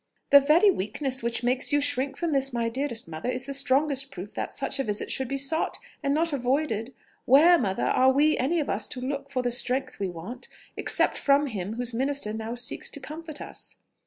[0.31, 4.09] "The very weakness which makes you shrink from this, my dearest mother, is the strongest
[4.09, 6.95] proof that such a visit should be sought, and not avoided.
[7.25, 11.19] Where, mother, are we any of us to look for the strength we want, except
[11.19, 13.77] from Him whose minister now seeks to comfort us?"